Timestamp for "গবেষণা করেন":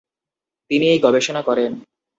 0.99-1.71